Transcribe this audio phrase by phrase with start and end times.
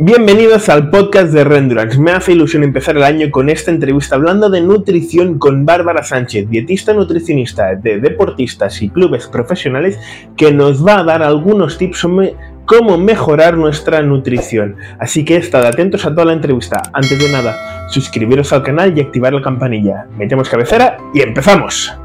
[0.00, 2.00] Bienvenidos al podcast de Rendurance.
[2.00, 6.50] Me hace ilusión empezar el año con esta entrevista hablando de nutrición con Bárbara Sánchez,
[6.50, 10.00] dietista nutricionista de deportistas y clubes profesionales,
[10.36, 12.34] que nos va a dar algunos tips sobre
[12.66, 14.74] cómo mejorar nuestra nutrición.
[14.98, 16.82] Así que estad atentos a toda la entrevista.
[16.92, 20.08] Antes de nada, suscribiros al canal y activar la campanilla.
[20.18, 21.96] Metemos cabecera y empezamos.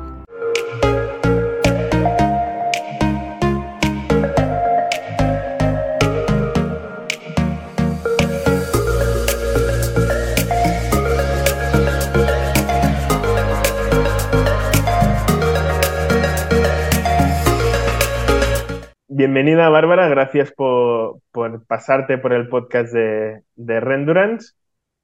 [19.32, 21.22] Bienvenida Bárbara, gracias por,
[21.68, 24.54] pasarte por el podcast de, de, Rendurance,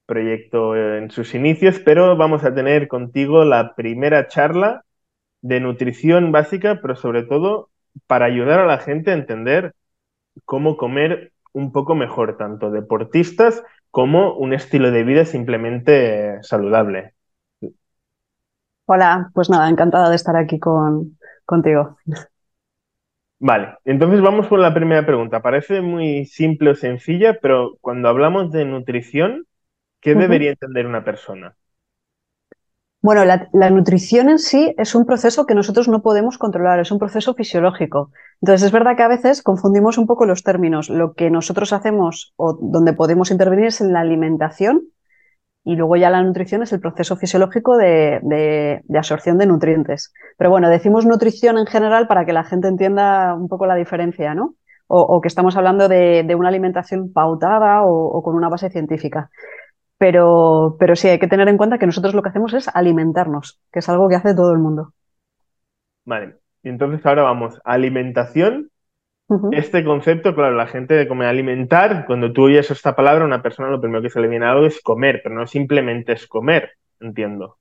[0.04, 4.84] proyecto en sus inicios, pero vamos a tener contigo la primera charla
[5.42, 7.70] de nutrición básica, pero sobre todo
[8.08, 9.76] para ayudar a la gente a entender
[10.44, 13.62] cómo comer un poco mejor, tanto deportistas
[13.92, 17.14] como un estilo de vida simplemente saludable.
[18.86, 21.96] Hola, pues nada, encantada de estar aquí con, contigo.
[23.38, 25.42] Vale, entonces vamos con la primera pregunta.
[25.42, 29.46] Parece muy simple o sencilla, pero cuando hablamos de nutrición,
[30.00, 31.54] ¿qué debería entender una persona?
[33.02, 36.98] Bueno, la, nutrición en sí es un proceso que nosotros no podemos controlar, es un
[36.98, 38.10] proceso fisiológico.
[38.40, 40.88] Entonces es verdad que a veces confundimos un poco los términos.
[40.88, 44.88] Lo que nosotros hacemos o donde podemos intervenir es en la alimentación
[45.66, 50.14] y luego ya la nutrición es el proceso fisiológico de, absorción de nutrientes.
[50.38, 54.32] Pero bueno, decimos nutrición en general para que la gente entienda un poco la diferencia,
[54.32, 54.54] ¿no?
[54.86, 59.28] O, que estamos hablando de, una alimentación pautada o, con una base científica.
[59.98, 63.60] Pero, pero sí, hay que tener en cuenta que nosotros lo que hacemos es alimentarnos,
[63.72, 64.92] que es algo que hace todo el mundo.
[66.04, 68.70] Vale, entonces ahora vamos, alimentación
[69.52, 73.68] este concepto, claro, la gente de comer alimentar, cuando tú oyes esta palabra, una persona
[73.68, 76.70] lo primero que se le viene a algo es comer, pero no simplemente es comer,
[77.00, 77.58] entiendo.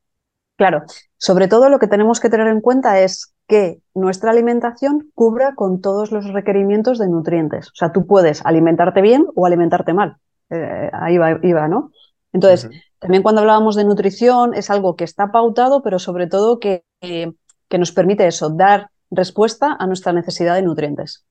[0.57, 0.83] Claro,
[1.17, 5.81] sobre todo lo que tenemos que tener en cuenta es que nuestra alimentación cubra con
[5.81, 7.67] todos los requerimientos de nutrientes.
[7.69, 10.17] O sea, tú puedes alimentarte bien o alimentarte mal.
[10.49, 11.91] Eh, ahí va, iba, ¿no?
[12.31, 16.83] Entonces, también cuando hablábamos de nutrición es algo que está pautado, pero sobre todo que,
[17.01, 21.25] que nos permite eso, dar respuesta a nuestra necesidad de nutrientes.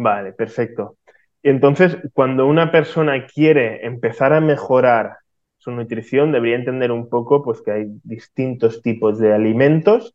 [0.00, 0.96] Vale, perfecto.
[1.42, 5.16] Entonces, cuando una persona quiere empezar a mejorar
[5.56, 10.14] su nutrición, debería entender un poco pues, que hay distintos tipos de alimentos.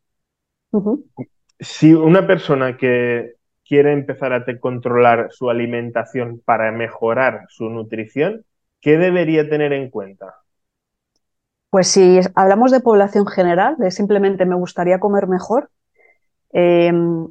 [1.59, 3.33] Si una persona que
[3.67, 8.45] quiere empezar a controlar su alimentación para mejorar su nutrición,
[8.79, 10.33] ¿qué debería tener en cuenta?
[11.69, 15.69] Pues si hablamos de población general, de simplemente me gustaría comer mejor,
[16.53, 17.27] em,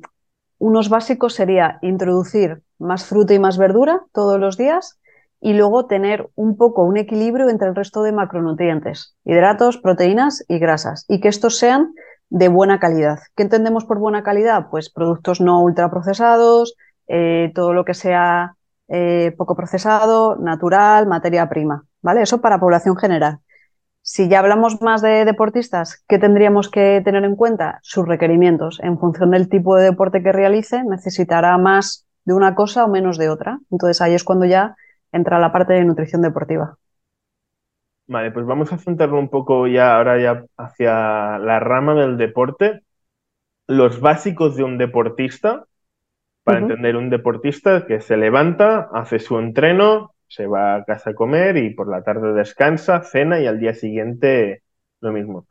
[0.62, 5.00] unos básicos sería introducir más fruta y más verdura todos los días
[5.40, 10.60] y luego tener un poco un equilibrio entre el resto de macronutrientes, hidratos, proteínas y
[10.60, 11.94] grasas, y que estos sean
[12.30, 13.18] de buena calidad.
[13.34, 14.68] ¿Qué entendemos por buena calidad?
[14.70, 16.76] Pues productos no ultraprocesados,
[17.08, 18.54] eh, todo lo que sea
[18.86, 22.22] eh, poco procesado, natural, materia prima, ¿vale?
[22.22, 23.40] Eso para población general.
[24.04, 27.78] Si ya hablamos más de deportistas, ¿qué tendríamos que tener en cuenta?
[27.82, 28.80] Sus requerimientos.
[28.82, 33.16] En función del tipo de deporte que realice, necesitará más de una cosa o menos
[33.16, 33.60] de otra.
[33.70, 34.74] Entonces ahí es cuando ya
[35.12, 36.76] entra la parte de nutrición deportiva.
[38.08, 42.80] Vale, pues vamos a centrarlo un poco ya ahora ya hacia la rama del deporte.
[43.68, 45.66] Los básicos de un deportista,
[46.42, 51.14] para entender un deportista que se levanta, hace su entreno, se va a casa a
[51.14, 54.62] comer y por la tarde descansa, cena y al día siguiente
[55.00, 55.46] lo mismo.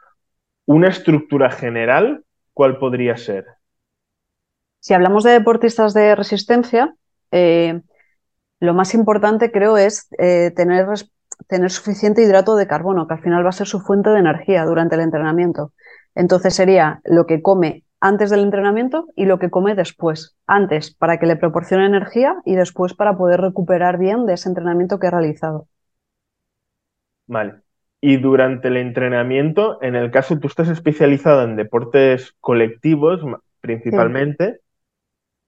[0.66, 3.46] Una estructura general, ¿cuál podría ser?
[4.80, 6.96] Si hablamos de deportistas de resistencia,
[7.32, 7.80] eh,
[8.60, 10.88] lo más importante creo es eh, tener,
[11.48, 14.66] tener suficiente hidrato de carbono, que al final va a ser su fuente de energía
[14.66, 15.74] durante el entrenamiento.
[16.16, 20.36] Entonces sería lo que come antes del entrenamiento y lo que come después.
[20.48, 25.00] Antes para que le proporcione energía y después para poder recuperar bien de ese entrenamiento
[25.00, 25.68] que ha realizado.
[27.28, 27.62] Vale.
[28.02, 33.22] Y durante el entrenamiento, en el caso tú estás especializado en deportes colectivos
[33.62, 34.58] principalmente,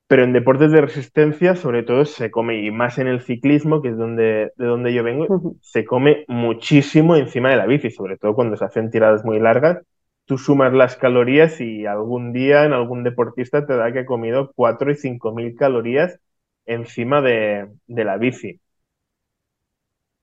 [0.06, 3.90] pero en deportes de resistencia sobre todo se come, y más en el ciclismo, que
[3.90, 8.36] es donde, de donde yo vengo, se come muchísimo encima de la bici, sobre todo
[8.36, 9.80] cuando se hacen tiradas muy largas
[10.26, 14.52] tú sumas las calorías y algún día en algún deportista te da que ha comido
[14.56, 16.20] 4 y 5 mil calorías
[16.66, 18.60] encima de, la bici.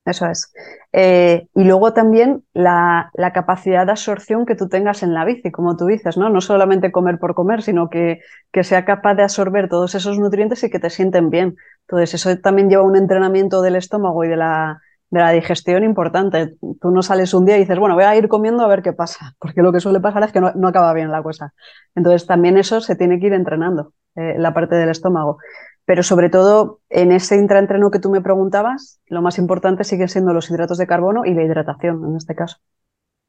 [0.03, 0.51] Eso es.
[0.91, 5.77] Eh, y luego también la, capacidad de absorción que tú tengas en la bici, como
[5.77, 6.29] tú dices, ¿no?
[6.29, 8.19] No solamente comer por comer, sino que,
[8.51, 11.55] que sea capaz de absorber todos esos nutrientes y que te sienten bien.
[11.81, 14.81] Entonces, eso también lleva un entrenamiento del estómago y de la,
[15.11, 16.55] de la digestión importante.
[16.79, 18.93] Tú no sales un día y dices, bueno, voy a ir comiendo a ver qué
[18.93, 21.53] pasa, porque lo que suele pasar es que no, acaba bien la cosa.
[21.95, 25.37] Entonces, también eso se tiene que ir entrenando, eh, la parte del estómago.
[25.85, 30.33] Pero sobre todo, en ese intraentreno que tú me preguntabas, lo más importante sigue siendo
[30.33, 32.57] los hidratos de carbono y la hidratación, en este caso.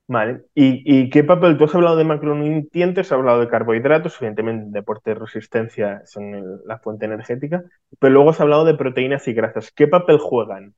[0.06, 0.42] Vale.
[0.54, 1.56] ¿Y, qué papel?
[1.56, 6.78] Tú has hablado de macronutrientes, has hablado de carbohidratos, evidentemente deporte de resistencia son la
[6.78, 7.64] fuente energética,
[7.98, 9.72] pero luego has hablado de proteínas y grasas.
[9.72, 10.74] ¿Qué papel juegan?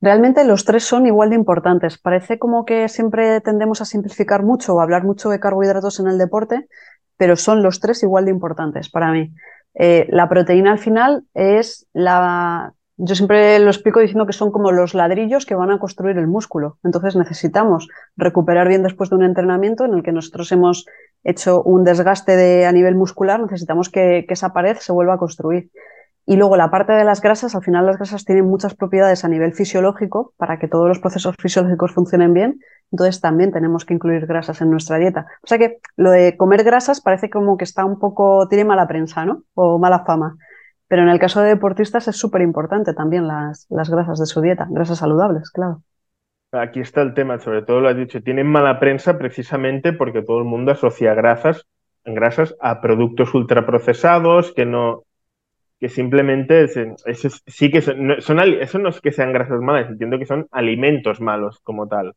[0.00, 1.98] Realmente los tres son igual de importantes.
[1.98, 6.18] Parece como que siempre tendemos a simplificar mucho o hablar mucho de carbohidratos en el
[6.18, 6.68] deporte,
[7.16, 9.32] pero son los tres igual de importantes para mí.
[9.74, 12.72] Eh, la proteína al final es la...
[12.98, 16.26] Yo siempre lo explico diciendo que son como los ladrillos que van a construir el
[16.26, 16.78] músculo.
[16.82, 20.86] Entonces necesitamos recuperar bien después de un entrenamiento en el que nosotros hemos
[21.22, 25.70] hecho un desgaste de, a nivel muscular, necesitamos que esa pared se vuelva a construir.
[26.28, 29.28] Y luego la parte de las grasas, al final las grasas tienen muchas propiedades a
[29.28, 32.58] nivel fisiológico para que todos los procesos fisiológicos funcionen bien.
[32.90, 35.26] Entonces también tenemos que incluir grasas en nuestra dieta.
[35.44, 38.88] O sea que lo de comer grasas parece como que está un poco, tiene mala
[38.88, 39.44] prensa, ¿no?
[39.54, 40.36] O mala fama.
[40.88, 44.40] Pero en el caso de deportistas es súper importante también las, las grasas de su
[44.40, 45.82] dieta, grasas saludables, claro.
[46.50, 50.38] Aquí está el tema, sobre todo lo has dicho, tienen mala prensa precisamente porque todo
[50.38, 51.66] el mundo asocia grasas,
[52.04, 55.02] grasas a productos ultraprocesados que no,
[55.78, 60.26] que simplemente eso sí que son, eso no es que sean grasas malas, entiendo que
[60.26, 62.14] son alimentos malos como tal.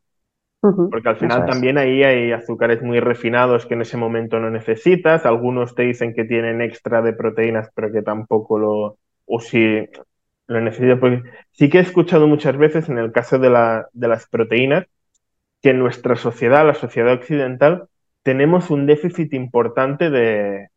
[0.60, 5.24] Porque al final también ahí hay azúcares muy refinados que en ese momento no necesitas.
[5.24, 8.98] Algunos te dicen que tienen extra de proteínas, pero que tampoco lo.
[9.24, 9.88] O si
[10.48, 10.98] lo necesitas.
[10.98, 11.22] Porque
[11.52, 14.86] sí que he escuchado muchas veces en el caso de, la, de las proteínas
[15.62, 17.88] que en nuestra sociedad, la sociedad occidental,
[18.22, 20.68] tenemos un déficit importante de,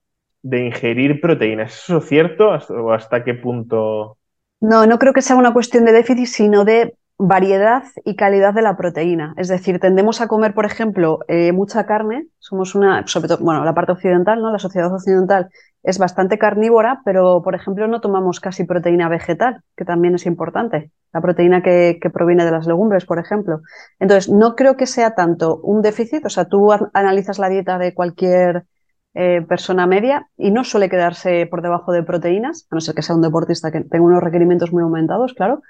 [0.44, 1.74] de ingerir proteínas.
[1.74, 4.18] ¿Es eso cierto o hasta qué punto?
[4.60, 8.62] No, no creo que sea una cuestión de déficit, sino de variedad y calidad de
[8.62, 9.34] la proteína.
[9.38, 12.28] Es decir, tendemos a comer, por ejemplo, eh, mucha carne.
[12.40, 14.52] Somos una, sobre todo, bueno, la parte occidental, ¿no?
[14.52, 15.50] La sociedad occidental
[15.84, 20.92] es bastante carnívora, pero, por ejemplo, no tomamos casi proteína vegetal, que también es importante.
[21.14, 23.62] La proteína que, que proviene de las legumbres, por ejemplo.
[24.00, 26.26] Entonces, no creo que sea tanto un déficit.
[26.26, 28.66] O sea, tú analizas la dieta de cualquier
[29.14, 33.02] eh, persona media y no suele quedarse por debajo de proteínas, a no ser que
[33.02, 35.62] sea un deportista que tenga unos requerimientos muy aumentados, claro,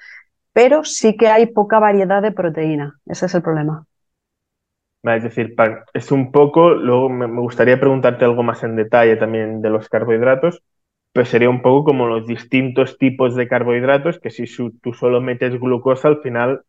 [0.53, 2.99] pero sí que hay poca variedad de proteína.
[3.05, 3.85] Ese es el problema.
[5.03, 5.53] Es decir,
[5.93, 10.63] es un poco, luego me gustaría preguntarte algo más en detalle también de los carbohidratos,
[11.11, 14.45] pues sería un poco como los distintos tipos de carbohidratos, que si
[14.81, 16.63] tú solo metes glucosa, al final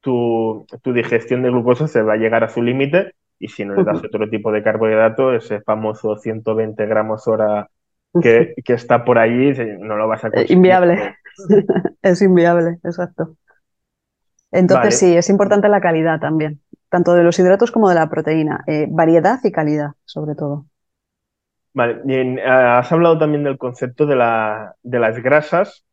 [0.00, 3.74] tu, tu digestión de glucosa se va a llegar a su límite y si no
[3.74, 7.68] le das otro tipo de carbohidrato, ese famoso 120 gramos hora
[8.22, 10.56] que, está por ahí, no lo vas a eh, conseguir.
[10.56, 11.16] Inviable.
[12.02, 13.36] es inviable, exacto.
[14.52, 16.60] Entonces sí, es importante la calidad también,
[16.90, 18.62] tanto de los hidratos como de la proteína.
[18.66, 20.66] Eh, variedad y calidad, sobre todo.
[21.72, 25.86] Vale, eh, has hablado también del concepto de, la, de las grasas,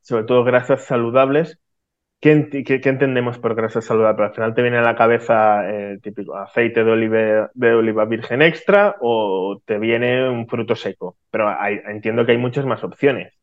[0.00, 1.60] sobre todo grasas saludables.
[2.20, 2.48] ¿Qué,
[2.84, 4.24] entendemos por grasa saludable?
[4.24, 8.42] Al final te viene a la cabeza el típico aceite de oliva, de oliva virgen
[8.42, 11.48] extra o te viene un fruto seco, pero
[11.88, 13.34] entiendo que hay muchas más opciones.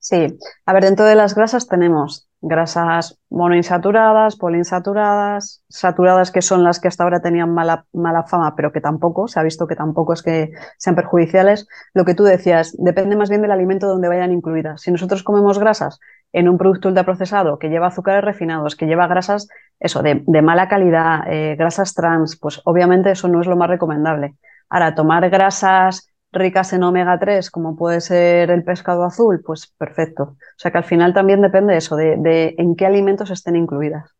[0.00, 6.78] Sí, a ver, dentro de las grasas tenemos grasas monoinsaturadas, poliinsaturadas, saturadas que son las
[6.78, 10.12] que hasta ahora tenían mala, mala fama, pero que tampoco, se ha visto que tampoco
[10.12, 11.66] es que sean perjudiciales.
[11.94, 14.82] Lo que tú decías, depende más bien del alimento donde vayan incluidas.
[14.82, 15.98] Si nosotros comemos grasas
[16.32, 19.48] en un producto ultraprocesado que lleva azúcares refinados, que lleva grasas,
[19.80, 24.34] eso, de, mala calidad, eh, grasas trans, pues obviamente eso no es lo más recomendable.
[24.68, 30.22] Ahora, tomar grasas ricas en omega 3, como puede ser el pescado azul, pues perfecto.
[30.22, 34.14] O sea que al final también depende eso, de, en qué alimentos estén incluidas.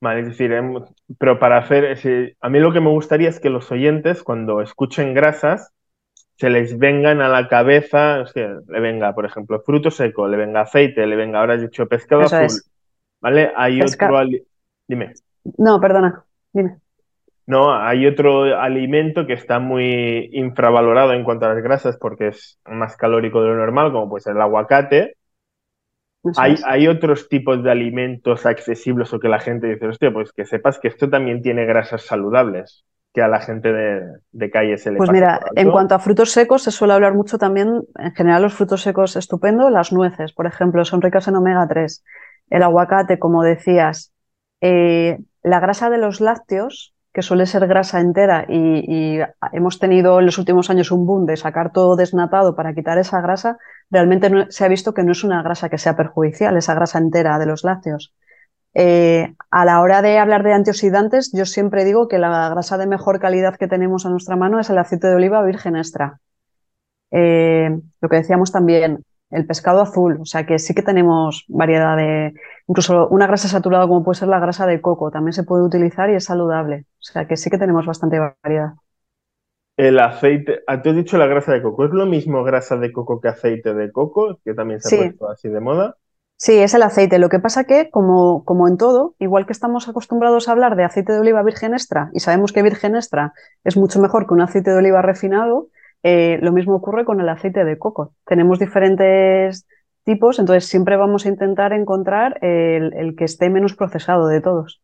[0.00, 0.74] Vale, es decir, em,
[1.18, 5.14] pero para hacer, a mí lo que me gustaría es que los oyentes, cuando escuchen
[5.14, 5.72] grasas,
[6.42, 11.06] se les vengan a la cabeza, le venga, por ejemplo, fruto seco, le venga aceite,
[11.06, 12.48] le venga, ahora has dicho pescado azul,
[13.20, 13.52] ¿vale?
[13.54, 14.22] Hay otro,
[14.88, 15.12] dime.
[15.56, 16.78] No, perdona, dime.
[17.46, 22.58] No, hay otro alimento que está muy infravalorado en cuanto a las grasas porque es
[22.66, 25.14] más calórico de lo normal, como puede ser el aguacate.
[26.38, 30.44] Hay, hay, otros tipos de alimentos accesibles o que la gente dice, hostia, pues que
[30.44, 34.00] sepas que esto también tiene grasas saludables, que a la gente de,
[34.32, 37.38] de calle se le Pues mira, en cuanto a frutos secos, se suele hablar mucho
[37.38, 41.66] también, en general los frutos secos estupendo, las nueces, por ejemplo, son ricas en omega
[41.68, 42.04] 3.
[42.48, 44.12] El aguacate, como decías,
[44.60, 49.20] eh, la grasa de los lácteos que suele ser grasa entera y,
[49.52, 53.20] hemos tenido en los últimos años un boom de sacar todo desnatado para quitar esa
[53.20, 53.58] grasa,
[53.90, 57.38] realmente se ha visto que no es una grasa que sea perjudicial, esa grasa entera
[57.38, 58.14] de los lácteos.
[58.74, 62.86] Eh, a la hora de hablar de antioxidantes, yo siempre digo que la grasa de
[62.86, 66.20] mejor calidad que tenemos a nuestra mano es el aceite de oliva virgen extra.
[67.10, 71.96] Eh, lo que decíamos también, el pescado azul, o sea que sí que tenemos variedad
[71.96, 72.32] de,
[72.66, 76.10] incluso una grasa saturada como puede ser la grasa de coco, también se puede utilizar
[76.10, 78.72] y es saludable, o sea que sí que tenemos bastante variedad.
[79.76, 82.92] El aceite, ah, te has dicho la grasa de coco, ¿es lo mismo grasa de
[82.92, 85.96] coco que aceite de coco, que también se ha puesto así de moda?
[86.42, 87.20] Sí, es el aceite.
[87.20, 90.82] Lo que pasa que, como, como en todo, igual que estamos acostumbrados a hablar de
[90.82, 93.32] aceite de oliva virgen extra y sabemos que virgen extra
[93.62, 95.68] es mucho mejor que un aceite de oliva refinado,
[96.02, 98.14] eh, lo mismo ocurre con el aceite de coco.
[98.26, 99.68] Tenemos diferentes
[100.02, 104.82] tipos, entonces siempre vamos a intentar encontrar el, que esté menos procesado de todos.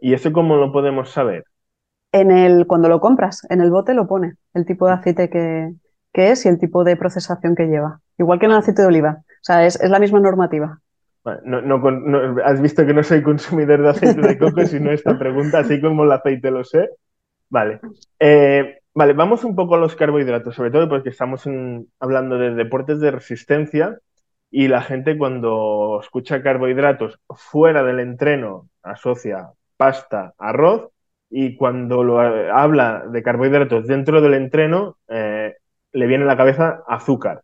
[0.00, 1.44] ¿Y eso cómo lo podemos saber?
[2.10, 5.74] En el, cuando lo compras, en el bote lo pone, el tipo de aceite que,
[6.14, 8.00] es y el tipo de procesación que lleva.
[8.16, 9.24] Igual que en el aceite de oliva.
[9.42, 10.80] O sea, es, la misma normativa.
[11.24, 16.04] has visto que no soy consumidor de aceite de coco, sino esta pregunta, así como
[16.04, 16.88] el aceite lo sé.
[17.50, 17.80] Vale.
[18.18, 21.48] Eh, Vale, vamos un poco a los carbohidratos, sobre todo porque estamos
[21.98, 23.98] hablando de deportes de resistencia
[24.50, 30.90] y la gente cuando escucha carbohidratos fuera del entreno asocia pasta, arroz
[31.30, 35.56] y cuando lo habla de carbohidratos dentro del entreno eh,
[35.92, 37.42] le viene a la cabeza azúcar.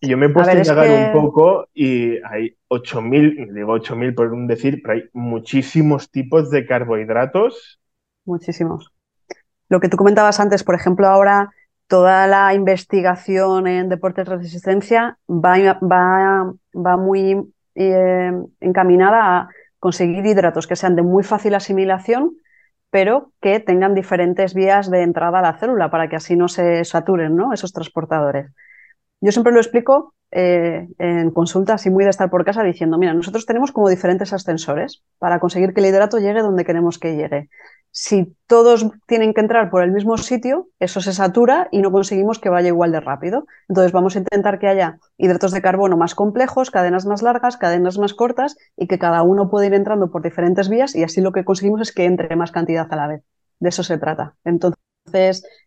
[0.00, 4.32] Y yo me he puesto a, indagar un poco y hay 8.000, digo 8.000 por
[4.32, 7.80] un decir, pero hay muchísimos tipos de carbohidratos.
[8.24, 8.92] Muchísimos.
[9.68, 11.50] Lo que tú comentabas antes, por ejemplo, ahora
[11.86, 20.24] toda la investigación en deportes de resistencia va, va, va muy eh, encaminada a conseguir
[20.24, 22.36] hidratos que sean de muy fácil asimilación,
[22.90, 26.84] pero que tengan diferentes vías de entrada a la célula para que así no se
[26.84, 27.52] saturen ¿no?
[27.52, 28.52] esos transportadores.
[29.20, 33.14] Yo siempre lo explico eh, en consultas y muy de estar por casa diciendo, mira,
[33.14, 37.48] nosotros tenemos como diferentes ascensores para conseguir que el hidrato llegue donde queremos que llegue
[37.92, 42.38] si todos tienen que entrar por el mismo sitio, eso se satura y no conseguimos
[42.38, 43.46] que vaya igual de rápido.
[43.68, 47.98] Entonces vamos a intentar que haya hidratos de carbono más complejos, cadenas más largas, cadenas
[47.98, 51.32] más cortas y que cada uno pueda ir entrando por diferentes vías y así lo
[51.32, 53.22] que conseguimos es que entre más cantidad a la vez.
[53.58, 54.36] De eso se trata.
[54.44, 54.80] Entonces,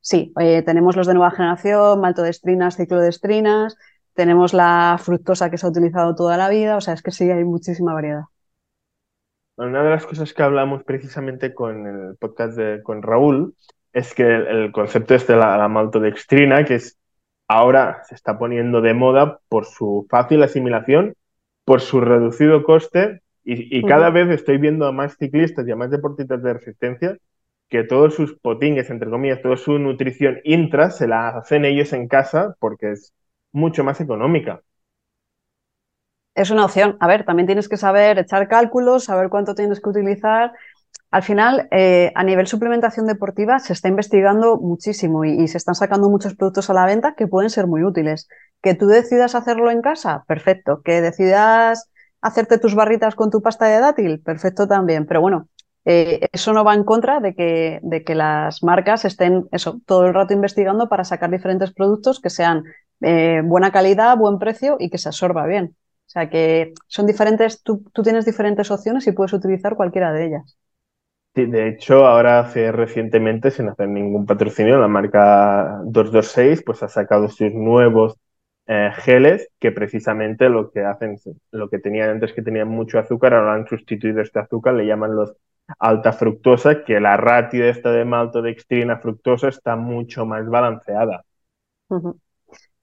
[0.01, 3.77] sí, eh, tenemos los de nueva generación, maltodestrinas, ciclodestrinas,
[4.13, 7.29] tenemos la fructosa que se ha utilizado toda la vida, o sea, es que sí,
[7.29, 8.23] hay muchísima variedad.
[9.55, 13.55] Una de las cosas que hablamos precisamente con el podcast de, con Raúl
[13.91, 16.97] es que el, concepto este de la, maltodextrina, que es
[17.47, 21.13] ahora se está poniendo de moda por su fácil asimilación,
[21.65, 25.91] por su reducido coste, y, cada vez estoy viendo a más ciclistas y a más
[25.91, 27.17] deportistas de resistencia
[27.74, 32.08] que todos sus potingues, entre comillas, toda su nutrición intra se la hacen ellos en
[32.08, 33.13] casa porque es
[33.51, 34.62] mucho más económica
[36.36, 36.98] es una opción.
[37.00, 40.53] A ver, también tienes que saber echar cálculos, saber cuánto tienes que utilizar.
[41.12, 46.10] Al final, eh, a nivel suplementación deportiva, se está investigando muchísimo y, se están sacando
[46.10, 48.27] muchos productos a la venta que pueden ser muy útiles.
[48.62, 50.82] Que tú decidas hacerlo en casa, perfecto.
[50.84, 51.89] Que decidas
[52.22, 55.06] hacerte tus barritas con tu pasta de dátil, perfecto también.
[55.06, 55.50] Pero bueno,
[55.85, 60.05] eh, eso no va en contra de que, de que, las marcas estén eso, todo
[60.07, 62.63] el rato investigando para sacar diferentes productos que sean
[63.01, 65.75] eh, buena calidad, buen precio y que se absorba bien.
[66.05, 70.57] O sea que son diferentes, tú, tienes diferentes opciones y puedes utilizar cualquiera de ellas.
[71.33, 77.27] De hecho, ahora hace recientemente, sin hacer ningún patrocinio, la marca 226 pues ha sacado
[77.27, 78.19] sus nuevos
[78.67, 81.17] eh, geles que precisamente lo que hacen,
[81.51, 85.15] lo que tenían antes que tenían mucho azúcar, ahora han sustituido este azúcar, le llaman
[85.15, 85.35] los
[85.79, 91.24] alta fructosa, que la ratio esta de maltodextrina fructosa está mucho más balanceada.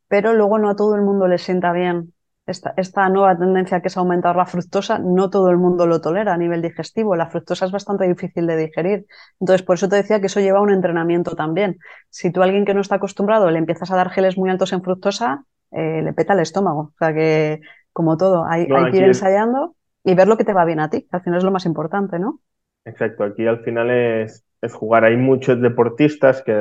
[0.09, 2.13] Pero luego no a todo el mundo le sienta bien
[2.51, 6.37] esta, nueva tendencia que es aumentar la fructosa, no todo el mundo lo tolera a
[6.37, 7.17] nivel digestivo.
[7.17, 9.07] La fructosa es bastante difícil de digerir.
[9.39, 11.79] Entonces, por eso te decía que eso lleva un entrenamiento también.
[12.09, 14.73] Si tú a alguien que no está acostumbrado le empiezas a dar geles muy altos
[14.73, 16.81] en fructosa, eh, le peta el estómago.
[16.81, 17.61] O sea que,
[17.93, 21.07] como todo, hay, que ir ensayando y ver lo que te va bien a ti.
[21.13, 22.41] Al final es lo más importante, ¿no?
[22.85, 25.05] Exacto, aquí al final es, es jugar.
[25.05, 26.53] Hay muchos deportistas que,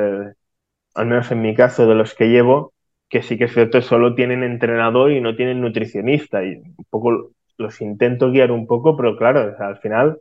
[0.94, 2.74] al menos en mi caso, de los que llevo,
[3.08, 6.44] que sí que es cierto, solo tienen entrenador y no tienen nutricionista.
[6.44, 10.20] Y un poco los intento guiar un poco, pero claro, al final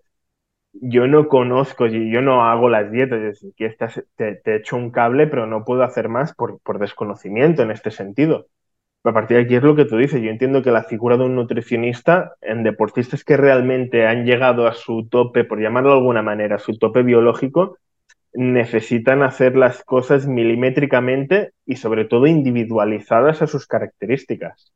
[0.74, 3.76] yo no conozco, yo no hago las dietas, que
[4.18, 7.92] te, te echo un cable, pero no puedo hacer más por, por desconocimiento en este
[7.92, 8.48] sentido.
[9.04, 10.22] A partir de aquí es lo que tú dices.
[10.22, 14.74] Yo entiendo que la figura de un nutricionista en deportistas que realmente han llegado a
[14.74, 17.78] su tope, por llamarlo de alguna manera, a su tope biológico,
[18.34, 24.72] necesitan hacer las cosas milimétricamente y sobre todo individualizadas a sus características.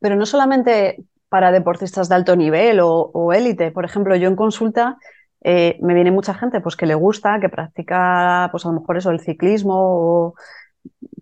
[0.00, 3.70] Pero no solamente para deportistas de alto nivel o, élite.
[3.72, 4.96] Por ejemplo, yo en consulta
[5.42, 8.96] eh, me viene mucha gente pues, que le gusta, que practica pues, a lo mejor
[8.96, 10.34] eso, el ciclismo o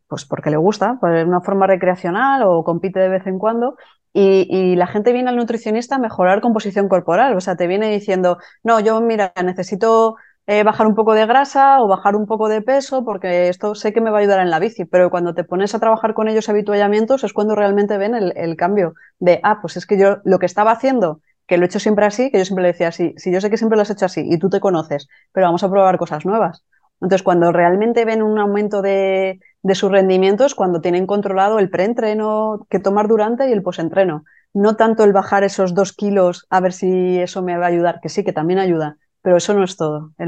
[0.09, 3.76] pues porque le gusta, pues una forma recreacional o compite de vez en cuando.
[4.12, 7.37] Y, y, la gente viene al nutricionista a mejorar composición corporal.
[7.37, 10.16] O sea, te viene diciendo, no, yo mira, necesito
[10.47, 13.94] eh, bajar un poco de grasa o bajar un poco de peso, porque esto sé
[13.94, 16.28] que me va a ayudar en la bici, pero cuando te pones a trabajar con
[16.28, 20.38] ellos habituallamientos es cuando realmente ven el, cambio de, ah, pues es que yo lo
[20.38, 23.14] que estaba haciendo, que lo he hecho siempre así, que yo siempre le decía así,
[23.16, 25.64] si yo sé que siempre lo has hecho así y tú te conoces, pero vamos
[25.64, 26.62] a probar cosas nuevas.
[27.00, 32.66] Entonces, cuando realmente ven un aumento de, de sus rendimientos, cuando tienen controlado el preentreno
[32.68, 34.25] que tomar durante y el posentreno.
[34.52, 38.00] No tanto el bajar esos dos kilos a ver si eso me va a ayudar,
[38.02, 40.12] que sí, que también ayuda, pero eso no es todo.
[40.18, 40.25] yo,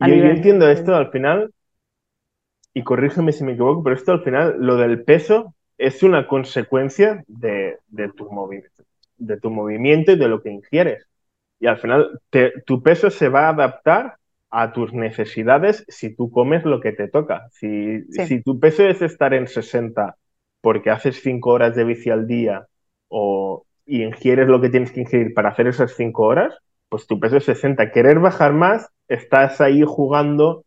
[0.00, 1.52] entiendo esto al final,
[2.74, 7.22] y corrígeme si me equivoco, pero esto al final, lo del peso es una consecuencia
[7.28, 7.78] de,
[8.16, 8.28] tu,
[9.16, 11.06] de tu movimiento y de lo que ingieres.
[11.60, 12.20] Y al final
[12.66, 14.16] tu peso se va a adaptar
[14.50, 17.48] a tus necesidades si tú comes lo que te toca.
[17.52, 20.16] Si, si tu peso es estar en 60
[20.60, 22.66] porque haces 5 horas de bici al día
[23.08, 26.54] o, y ingieres lo que tienes que ingerir para hacer esas 5 horas,
[26.88, 27.90] pues tu peso es 60.
[27.92, 30.64] Querer bajar más, estás ahí jugando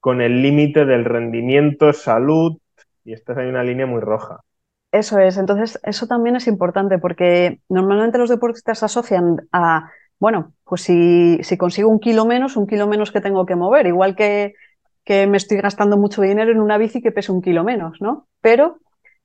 [0.00, 2.58] con el límite del rendimiento, salud,
[3.04, 4.40] y estás ahí en una línea muy roja.
[4.90, 10.84] Eso es, entonces eso también es importante porque normalmente los deportistas asocian a, bueno, pues
[10.84, 14.54] si, si consigo un kilo menos, un kilo menos que tengo que mover, igual que,
[15.06, 18.26] me estoy gastando mucho dinero en una bici que pese un kilo menos, ¿no?
[18.40, 18.78] Pero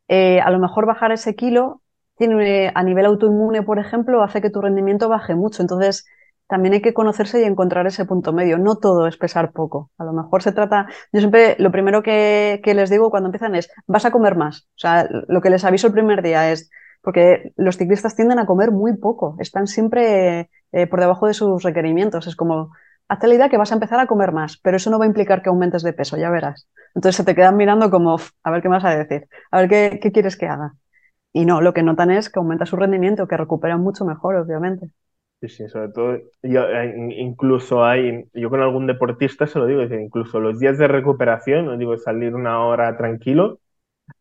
[0.10, 1.82] eh, a lo mejor bajar ese kilo
[2.18, 5.62] tiene, a nivel autoinmune, por ejemplo, hace que tu rendimiento baje mucho.
[5.62, 6.06] Entonces,
[6.50, 8.58] también hay que conocerse y encontrar ese punto medio.
[8.58, 9.90] No todo es pesar poco.
[9.98, 13.72] A lo mejor se trata, yo siempre lo primero que, les digo cuando empiezan es,
[13.88, 14.68] vas a comer más.
[14.76, 16.70] O sea, lo que les aviso el primer día es,
[17.02, 21.64] porque los ciclistas tienden a comer muy poco, están siempre eh, por debajo de sus
[21.64, 22.28] requerimientos.
[22.28, 22.72] Es como,
[23.08, 25.08] hazte la idea que vas a empezar a comer más, pero eso no va a
[25.08, 26.68] implicar que aumentes de peso, ya verás.
[26.96, 30.00] Entonces se te quedan mirando como, a ver qué vas a decir, a ver qué,
[30.02, 30.74] qué quieres que haga.
[31.34, 34.90] Y no, lo que notan es que aumenta su rendimiento, que recuperan mucho mejor, obviamente.
[35.40, 40.40] Sí, sí, sobre todo, eh, incluso hay, yo con algún deportista se lo digo, incluso
[40.40, 43.60] los días de recuperación, no digo salir una hora tranquilo,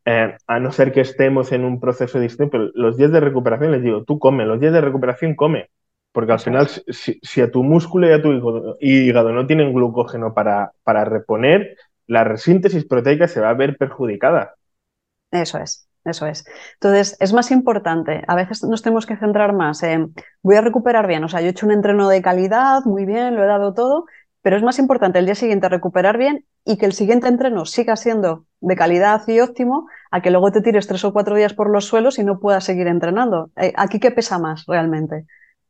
[0.05, 3.73] eh, a no ser que estemos en un proceso distinto, pero los días de recuperación
[3.73, 5.71] les digo, tú come, los días de recuperación come,
[6.17, 10.73] porque al final si, a tu músculo y a tu hígado no tienen glucógeno para,
[10.83, 11.77] para reponer,
[12.07, 14.55] la resíntesis proteica se va a ver perjudicada.
[15.31, 15.87] Eso es.
[16.07, 16.47] Eso es.
[16.81, 18.23] Entonces, es más importante.
[18.29, 21.23] A veces nos tenemos que centrar más en voy a recuperar bien.
[21.23, 24.07] O sea, yo he hecho un entreno de calidad, muy bien, lo he dado todo,
[24.41, 27.95] pero es más importante el día siguiente recuperar bien y que el siguiente entreno siga
[27.95, 31.69] siendo de calidad y óptimo a que luego te tires tres o cuatro días por
[31.69, 33.51] los suelos y no puedas seguir entrenando.
[33.57, 35.27] Eh, ¿Aquí qué pesa más realmente?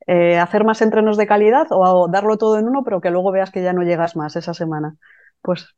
[0.07, 3.51] Eh, ¿Hacer más entrenos de calidad o darlo todo en uno, pero que luego veas
[3.51, 4.97] que ya no llegas más esa semana?
[5.43, 5.75] Pues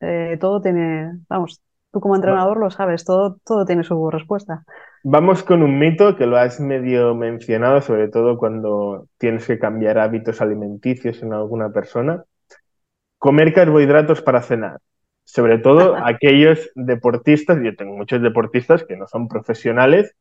[0.00, 4.64] eh, todo tiene, vamos, Tú como entrenador lo sabes, todo, todo tiene su respuesta.
[5.04, 9.98] Vamos con un mito que lo has medio mencionado, sobre todo cuando tienes que cambiar
[9.98, 12.24] hábitos alimenticios en alguna persona.
[13.18, 14.78] Comer carbohidratos para cenar.
[15.24, 20.14] Sobre todo aquellos deportistas, yo tengo muchos deportistas que no son profesionales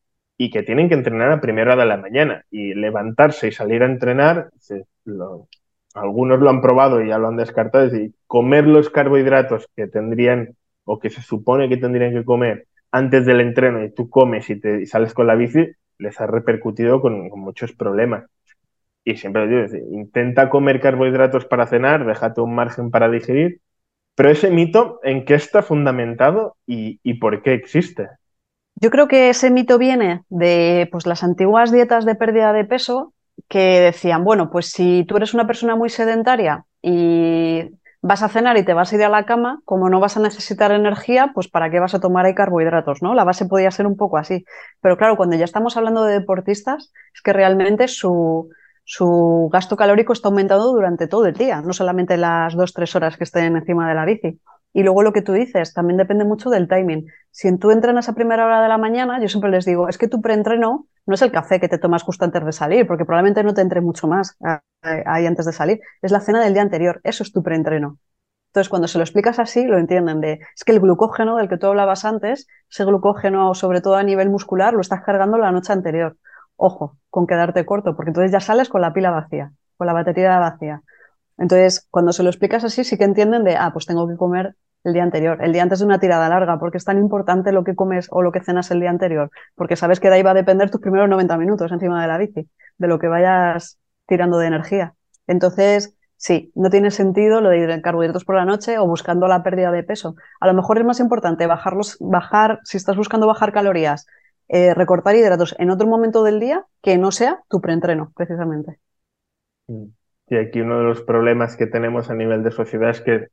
[0.44, 3.84] y que tienen que entrenar a primera hora de la mañana y levantarse y salir
[3.84, 4.50] a entrenar,
[5.94, 10.56] algunos lo han probado y ya lo han descartado, y comer los carbohidratos que tendrían
[10.84, 14.60] o que se supone que tendrían que comer antes del entreno y tú comes y,
[14.60, 18.26] te, sales con la bici, les ha repercutido con, muchos problemas.
[19.04, 23.62] Y siempre digo, intenta comer carbohidratos para cenar, déjate un margen para digerir,
[24.16, 28.08] pero ese mito, ¿en qué está fundamentado y por qué existe?
[28.82, 33.14] Yo creo que ese mito viene de pues, las antiguas dietas de pérdida de peso
[33.48, 37.70] que decían, bueno, pues si tú eres una persona muy sedentaria y
[38.02, 40.20] vas a cenar y te vas a ir a la cama, como no vas a
[40.20, 43.04] necesitar energía, pues ¿para qué vas a tomar ahí carbohidratos?
[43.04, 43.14] ¿no?
[43.14, 44.46] La base podía ser un poco así.
[44.82, 48.50] Pero claro, cuando ya estamos hablando de deportistas, es que realmente su,
[48.84, 53.16] su gasto calórico está aumentando durante todo el día, no solamente las dos, tres horas
[53.16, 54.40] que estén encima de la bici.
[54.74, 57.08] Y luego lo que tú dices, también depende mucho del timing.
[57.30, 60.08] Si tú entrenas a primera hora de la mañana, yo siempre les digo, es que
[60.08, 63.44] tu preentreno no es el café que te tomas justo antes de salir, porque probablemente
[63.44, 64.38] no te entre mucho más
[64.82, 65.82] ahí antes de salir.
[66.02, 68.00] Es la cena del día anterior, eso es tu preentreno.
[68.50, 71.58] Entonces, cuando se lo explicas así, lo entienden de, es que el glucógeno del que
[71.58, 75.72] tú hablabas antes, ese glucógeno, sobre todo a nivel muscular, lo estás cargando la noche
[75.72, 76.18] anterior.
[76.58, 80.38] Ojo, con quedarte corto, porque entonces ya sales con la pila vacía, con la batería
[80.38, 80.82] vacía.
[81.42, 84.56] Entonces, cuando se lo explicas así, sí que entienden de, ah, pues tengo que comer
[84.84, 87.64] el día anterior, el día antes de una tirada larga, porque es tan importante lo
[87.64, 90.32] que comes o lo que cenas el día anterior, porque sabes que de ahí va
[90.32, 94.38] a depender tus primeros 90 minutos encima de la bici, de lo que vayas tirando
[94.38, 94.94] de energía.
[95.26, 99.28] Entonces, sí, no tiene sentido lo de ir en carbohidratos por la noche o buscando
[99.28, 100.16] la pérdida de peso.
[100.40, 104.06] A lo mejor es más importante bajarlos, bajar, si estás buscando bajar calorías,
[104.48, 108.80] eh, recortar hidratos en otro momento del día que no sea tu preentreno, precisamente.
[109.68, 110.01] Mm.
[110.32, 113.28] Y aquí uno de los problemas que tenemos a nivel de sociedad es que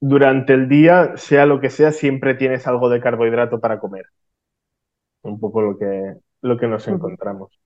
[0.00, 4.06] durante el día, sea lo que sea, siempre tienes algo de carbohidrato para comer.
[5.20, 7.60] Un poco lo que, lo que nos encontramos.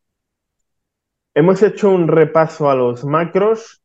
[1.33, 3.81] Hemos hecho un repaso a los macros.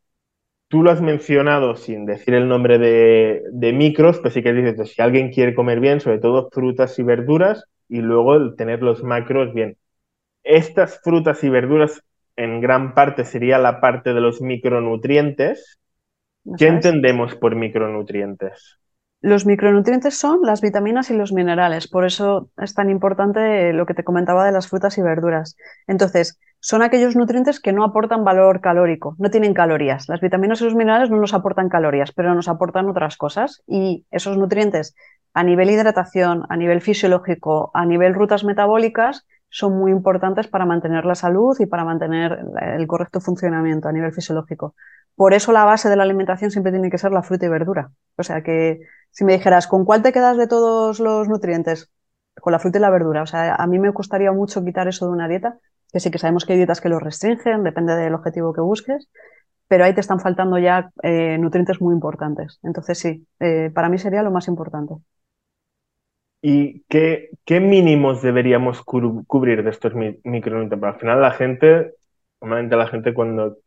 [0.67, 4.93] Tú lo has mencionado sin decir el nombre de, micros, pero sí que dices, pues,
[4.93, 9.03] si alguien quiere comer bien, sobre todo frutas y verduras, y luego el tener los
[9.03, 9.77] macros bien.
[10.41, 12.01] Estas frutas y verduras
[12.39, 15.79] en gran parte sería la parte de los micronutrientes.
[16.57, 18.79] ¿Qué entendemos por micronutrientes?
[19.21, 23.93] Los micronutrientes son las vitaminas y los minerales, por eso es tan importante lo que
[23.93, 25.57] te comentaba de las frutas y verduras.
[25.87, 30.07] Entonces, son aquellos nutrientes que no aportan valor calórico, no tienen calorías.
[30.07, 33.61] Las vitaminas y los minerales no nos aportan calorías, pero nos aportan otras cosas.
[33.67, 34.95] Y esos nutrientes
[35.33, 41.05] a nivel hidratación, a nivel fisiológico, a nivel rutas metabólicas, son muy importantes para mantener
[41.05, 44.75] la salud y para mantener el correcto funcionamiento a nivel fisiológico.
[45.15, 47.91] Por eso la base de la alimentación siempre tiene que ser la fruta y verdura.
[48.17, 48.79] O sea que
[49.11, 51.91] si me dijeras, ¿con cuál te quedas de todos los nutrientes?
[52.39, 53.23] Con la fruta y la verdura.
[53.23, 55.59] O sea, a mí me gustaría mucho quitar eso de una dieta,
[55.91, 59.09] que sí que sabemos que hay dietas que lo restringen, depende del objetivo que busques,
[59.67, 62.59] pero ahí te están faltando ya eh, nutrientes muy importantes.
[62.63, 64.95] Entonces sí, eh, para mí sería lo más importante.
[66.41, 70.83] ¿Y qué, qué mínimos deberíamos cubrir de estos micronutrientes?
[70.83, 71.95] Al final la gente,
[72.39, 73.57] normalmente la gente cuando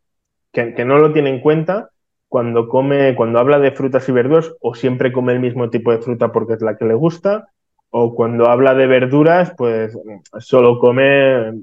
[0.53, 1.89] que, no lo tiene en cuenta
[2.29, 5.99] cuando come, cuando habla de frutas y verduras, o siempre come el mismo tipo de
[5.99, 7.49] fruta porque es la que le gusta,
[7.91, 9.95] o cuando habla de verduras, pues
[10.39, 11.61] solo come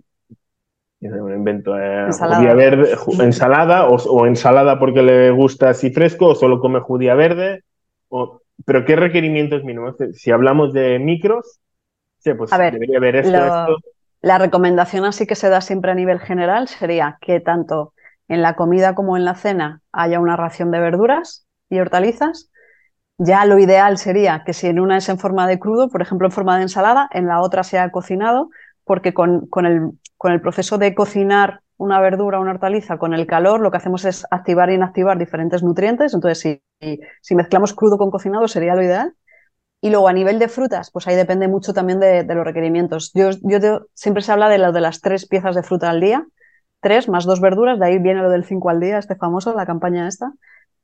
[1.01, 2.55] invento eh, ensalada.
[2.55, 7.65] verde, ensalada o, ensalada porque le gusta así fresco o solo come judía verde.
[8.09, 9.97] O, pero ¿qué requerimientos mínimos?
[10.13, 11.61] Si hablamos de micros,
[12.19, 13.77] sí, pues debería haber esto, esto.
[14.23, 17.95] La recomendación así que se da siempre a nivel general sería que tanto
[18.29, 22.51] en la comida como en la cena haya una ración de verduras y hortalizas.
[23.19, 26.27] Ya lo ideal sería que si en una es en forma de crudo, por ejemplo
[26.29, 28.51] en forma de ensalada, en la otra sea cocinado,
[28.85, 33.27] porque con, el, con el proceso de cocinar una verdura o una hortaliza con el
[33.27, 36.13] calor, lo que hacemos es activar e inactivar diferentes nutrientes.
[36.13, 39.15] Entonces, si, si mezclamos crudo con cocinado, sería lo ideal.
[39.81, 43.13] Y luego a nivel de frutas, pues ahí depende mucho también de, los requerimientos.
[43.15, 43.31] Yo,
[43.95, 46.27] siempre se habla de las tres piezas de fruta al día,
[46.81, 49.65] tres más dos verduras, de ahí viene lo del cinco al día, este famoso, la
[49.65, 50.35] campaña esta,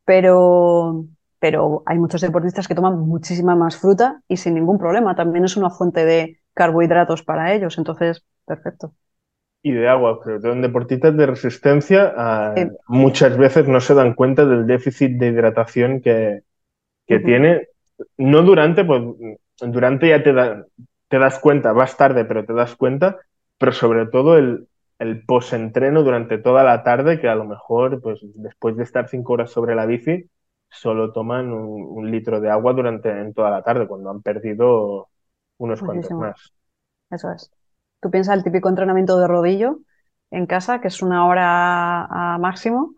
[0.06, 1.04] pero,
[1.38, 5.59] pero hay muchos deportistas que toman muchísima más fruta y sin ningún problema, también es
[5.59, 8.94] una fuente de carbohidratos para ellos, entonces, perfecto.
[9.66, 12.55] Y de agua, pero son deportistas de resistencia ah,
[12.87, 16.42] muchas veces no se dan cuenta del déficit de hidratación que,
[17.05, 17.66] que tiene,
[18.16, 19.02] no durante, pues
[19.59, 20.33] durante ya te,
[21.09, 23.16] te das cuenta, vas tarde, pero te das cuenta,
[23.59, 24.68] pero sobre todo el,
[25.00, 29.33] el post-entreno durante toda la tarde, que a lo mejor, pues después de estar cinco
[29.33, 30.31] horas sobre la bici,
[30.70, 35.09] solo toman un, litro de agua durante en toda la tarde, cuando han perdido
[35.59, 36.52] unos cuantos más.
[37.11, 37.50] Eso es.
[38.00, 39.78] Tú piensas el típico entrenamiento de rodillo
[40.30, 42.94] en casa, que es una hora a máximo,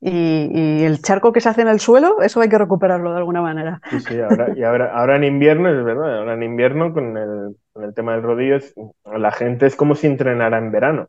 [0.00, 3.40] y, el charco que se hace en el suelo, eso hay que recuperarlo de alguna
[3.40, 3.80] manera.
[3.88, 7.56] Sí, sí, ahora, y ahora, ahora en invierno, es verdad, ahora en invierno con el,
[7.72, 8.58] con el tema del rodillo,
[9.04, 11.08] la gente es como si entrenara en verano.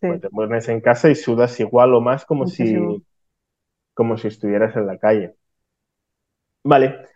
[0.00, 2.74] Pues te pones en casa y sudas igual o más como si,
[3.94, 5.34] como si estuvieras en la calle.
[6.64, 7.13] Vale.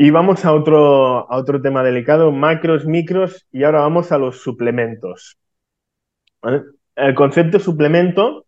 [0.00, 4.40] Y vamos a otro, a otro tema delicado, macros, micros, y ahora vamos a los
[4.40, 5.40] suplementos.
[6.94, 8.46] El concepto suplemento,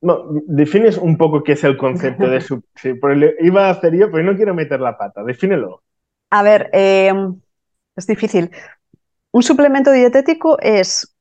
[0.00, 3.34] no, defines un poco qué es el concepto de suplemento.
[3.44, 5.82] iba a hacer yo, pero no quiero meter la pata, defínelo.
[6.30, 7.12] A ver, eh,
[7.94, 8.50] es difícil.
[9.30, 11.11] Un suplemento dietético es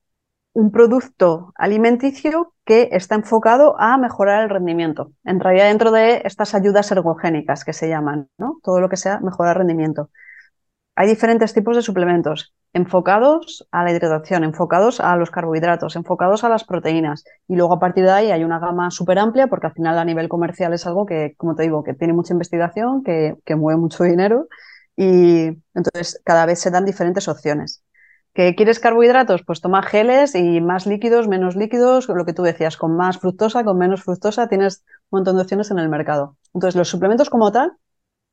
[0.54, 5.12] un producto alimenticio que está enfocado a mejorar el rendimiento.
[5.24, 8.60] Entraría dentro de estas ayudas ergogénicas que se llaman, ¿no?
[8.64, 10.10] Todo lo que sea mejorar rendimiento.
[10.96, 16.50] hay diferentes tipos de suplementos enfocados a la hidratación, enfocados a los carbohidratos, enfocados a
[16.50, 17.24] las proteínas.
[17.48, 20.06] Y luego a partir de ahí hay una gama súper amplia porque al final a
[20.06, 23.80] nivel comercial es algo que, como te digo, que tiene mucha investigación, que, que mueve
[23.80, 24.48] mucho dinero
[24.96, 27.81] y entonces cada vez se dan diferentes opciones.
[28.34, 29.44] ¿Que quieres carbohidratos?
[29.44, 33.66] Pues toma geles y más líquidos, menos líquidos, lo que tú decías, con más fructosa,
[33.66, 36.38] con menos fructosa, tienes un montón de opciones en el mercado.
[36.54, 37.74] Entonces los suplementos como tal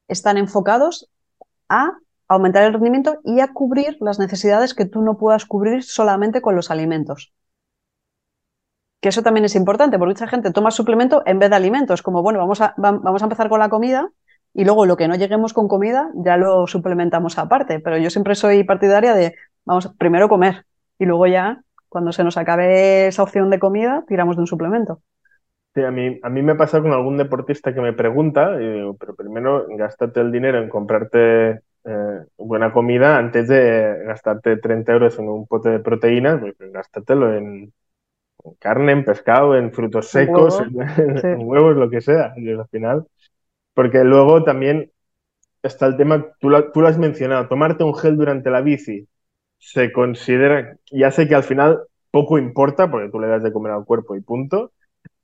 [0.06, 1.10] están enfocados
[1.68, 6.42] a aumentar el rendimiento y a cubrir las necesidades que tú no puedas cubrir solamente
[6.42, 7.32] con los alimentos.
[9.00, 12.22] Que eso también es importante, porque mucha gente toma suplemento en vez de alimentos, como
[12.22, 14.10] bueno, vamos a, vamos a empezar con la comida
[14.54, 18.34] y luego lo que no lleguemos con comida ya lo suplementamos aparte, pero yo siempre
[18.34, 19.36] soy partidaria de
[19.68, 20.64] vamos primero comer
[20.98, 25.02] y luego ya cuando se nos acabe esa opción de comida tiramos de un suplemento.
[25.74, 28.56] Sí, a mí, a mí me pasa con algún deportista que me pregunta,
[28.98, 35.18] pero primero gástate el dinero en comprarte eh, buena comida antes de gastarte 30 euros
[35.18, 37.72] en un pote de proteínas, pues gástatelo en,
[38.58, 43.06] carne, en pescado, en frutos secos, en, huevos, lo que sea, al final.
[43.74, 44.90] Porque luego también
[45.62, 49.06] está el tema, tú lo, tú lo has mencionado, tomarte un gel durante la bici
[49.58, 53.72] se considera, ya sé que al final poco importa porque tú le das de comer
[53.72, 54.72] al cuerpo y punto,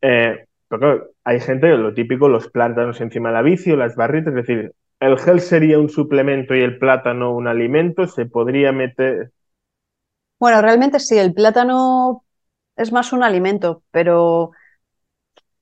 [0.01, 3.97] eh, pero claro, hay gente, lo típico, los plátanos encima de la bici o las
[3.97, 8.73] barritas, es decir, el gel sería un suplemento y el plátano un alimento, se podría
[8.73, 9.33] meter.
[10.39, 12.25] Bueno, realmente sí, el plátano
[12.77, 14.53] es más un alimento, pero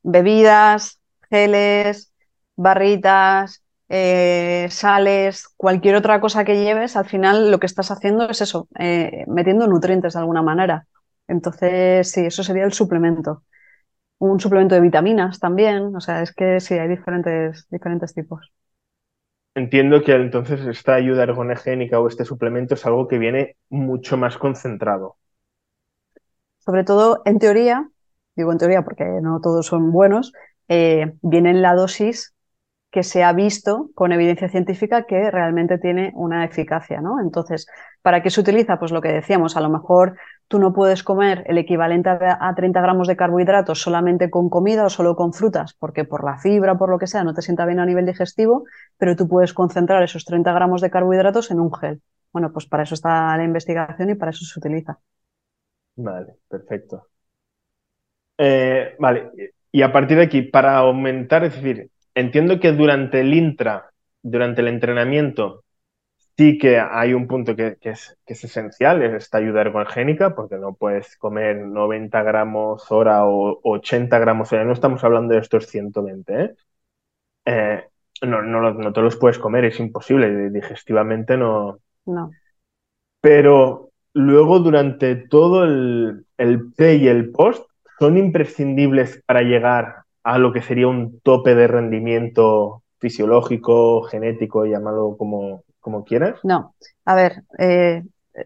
[0.02, 2.12] bebidas, geles,
[2.56, 3.61] barritas,
[3.94, 8.66] eh, sales, cualquier otra cosa que lleves, al final lo que estás haciendo es eso,
[8.78, 10.86] eh, metiendo nutrientes de alguna manera.
[11.28, 13.44] Entonces, sí, eso sería el suplemento.
[14.18, 18.50] Un suplemento de vitaminas también, o sea, es que sí, hay diferentes, diferentes tipos.
[19.54, 24.38] Entiendo que entonces esta ayuda ergonogénica o este suplemento es algo que viene mucho más
[24.38, 25.16] concentrado.
[26.60, 27.90] Sobre todo, en teoría,
[28.36, 30.32] digo en teoría porque no todos son buenos,
[30.68, 32.31] eh, viene en la dosis
[32.92, 37.20] que se ha visto con evidencia científica que realmente tiene una eficacia, ¿no?
[37.20, 37.66] Entonces,
[38.02, 38.78] ¿para qué se utiliza?
[38.78, 42.82] Pues lo que decíamos, a lo mejor tú no puedes comer el equivalente a 30
[42.82, 46.90] gramos de carbohidratos solamente con comida o solo con frutas, porque por la fibra por
[46.90, 48.64] lo que sea no te sienta bien a nivel digestivo,
[48.98, 52.02] pero tú puedes concentrar esos 30 gramos de carbohidratos en un gel.
[52.30, 54.98] Bueno, pues para eso está la investigación y para eso se utiliza.
[55.96, 57.08] Vale, perfecto.
[58.36, 59.30] Eh, vale,
[59.70, 63.90] y a partir de aquí, para aumentar, es decir, entiendo que durante el intra,
[64.22, 65.64] durante el entrenamiento,
[66.36, 71.16] sí que hay un punto que, es, esencial, es esta ayuda ergogénica, porque no puedes
[71.16, 76.54] comer 90 gramos hora o 80 gramos hora, no estamos hablando de estos 120, ¿eh?
[77.44, 77.84] Eh,
[78.22, 81.78] no, no, no, te los puedes comer, es imposible, digestivamente no.
[82.06, 82.30] No.
[83.20, 90.38] Pero luego durante todo el, el pre y el post son imprescindibles para llegar a
[90.38, 96.38] lo que sería un tope de rendimiento fisiológico, genético, llámalo como, como quieras?
[96.44, 98.02] No, a ver, eh,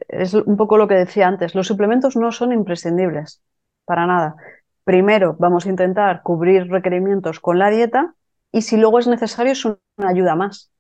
[0.08, 3.42] es un poco lo que decía antes, los suplementos no son imprescindibles,
[3.84, 4.36] para nada.
[4.84, 8.14] Primero vamos a intentar cubrir requerimientos con la dieta
[8.52, 10.70] y si luego es necesario es una ayuda más.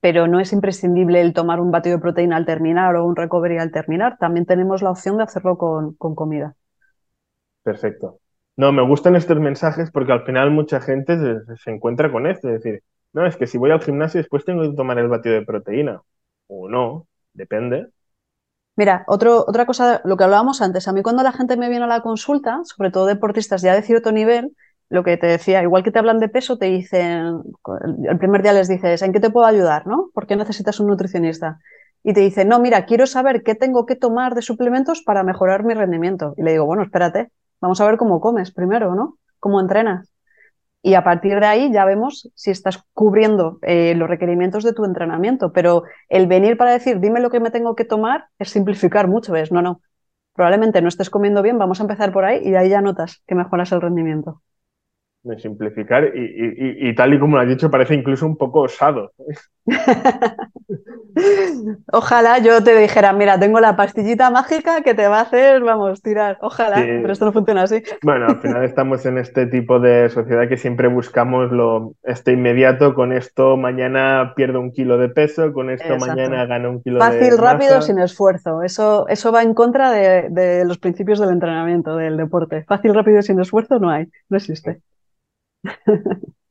[0.00, 3.58] Pero no es imprescindible el tomar un batido de proteína al terminar o un recovery
[3.58, 4.16] al terminar.
[4.18, 6.54] También tenemos la opción de hacerlo con, con comida.
[7.62, 8.20] Perfecto.
[8.58, 11.16] No, me gustan estos mensajes porque al final mucha gente
[11.62, 14.62] se, encuentra con esto, es decir, no, es que si voy al gimnasio después tengo
[14.62, 16.02] que tomar el batido de proteína,
[16.48, 17.86] o no, depende.
[18.74, 21.88] Mira, otra cosa, lo que hablábamos antes, a mí cuando la gente me viene a
[21.88, 24.56] la consulta, sobre todo deportistas ya de cierto nivel,
[24.88, 27.40] lo que te decía, igual que te hablan de peso, te dicen,
[28.08, 29.86] el primer día les dices, ¿en qué te puedo ayudar?
[29.86, 30.10] ¿No?
[30.12, 31.60] ¿Por qué necesitas un nutricionista?
[32.02, 35.62] Y te dicen, no, mira, quiero saber qué tengo que tomar de suplementos para mejorar
[35.62, 36.34] mi rendimiento.
[36.36, 39.18] Y le digo, bueno, espérate, Vamos a ver cómo comes primero, ¿no?
[39.40, 40.12] Cómo entrenas.
[40.82, 44.84] Y a partir de ahí ya vemos si estás cubriendo eh, los requerimientos de tu
[44.84, 45.52] entrenamiento.
[45.52, 49.32] Pero el venir para decir, dime lo que me tengo que tomar, es simplificar mucho,
[49.32, 49.50] ¿ves?
[49.52, 49.82] No, no.
[50.34, 53.34] Probablemente no estés comiendo bien, vamos a empezar por ahí y ahí ya notas que
[53.34, 54.40] mejoras el rendimiento
[55.22, 59.12] de simplificar y, tal y como lo has dicho parece incluso un poco osado.
[61.92, 66.02] Ojalá yo te dijera, mira, tengo la pastillita mágica que te va a hacer, vamos,
[66.02, 66.38] tirar.
[66.40, 67.82] Ojalá, pero esto no funciona así.
[68.02, 72.94] Bueno, al final estamos en este tipo de sociedad que siempre buscamos lo este inmediato,
[72.94, 77.20] con esto mañana pierdo un kilo de peso, con esto mañana gano un kilo Fácil,
[77.20, 78.62] de Fácil, rápido, sin esfuerzo.
[78.62, 82.64] Eso, eso va en contra de, de los principios del entrenamiento, del deporte.
[82.64, 84.80] Fácil, rápido, sin esfuerzo no hay, no existe.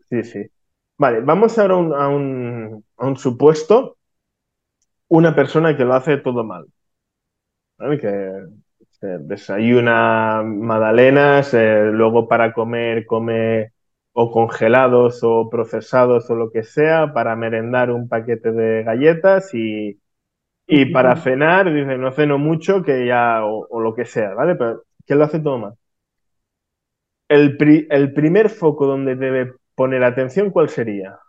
[0.10, 0.50] Sí, sí.
[0.98, 3.97] Vale, vamos ahora a un, a un, supuesto
[5.10, 6.66] una persona que lo hace todo mal.
[7.80, 8.48] Que
[9.00, 13.72] desayuna magdalenas, luego para comer come
[14.14, 20.00] o congelados o procesados o lo que sea, para merendar un paquete de galletas y,
[20.66, 24.56] y para cenar, dice, no ceno mucho, que ya, o, lo que sea, ¿vale?
[24.56, 25.74] Pero que lo hace todo mal.
[27.30, 27.58] El,
[27.92, 31.20] el primer foco donde debe poner atención, ¿cuál sería?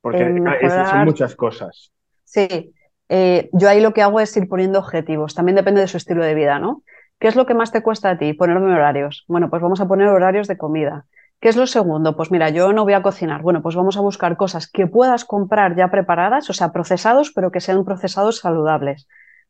[0.00, 1.92] Porque ah, son muchas cosas.
[2.24, 2.74] Sí,
[3.08, 6.24] eh, yo ahí lo que hago es ir poniendo objetivos, también depende de su estilo
[6.24, 6.82] de vida, ¿no?
[7.18, 8.32] ¿Qué es lo que más te cuesta a ti?
[8.32, 9.24] Ponerme horarios.
[9.26, 11.06] Bueno, pues vamos a poner horarios de comida.
[11.40, 12.16] ¿Qué es lo segundo?
[12.16, 13.42] Pues mira, yo no voy a cocinar.
[13.42, 17.50] Bueno, pues vamos a buscar cosas que puedas comprar ya preparadas, o sea, procesados, pero
[17.50, 19.08] que sean procesados saludables.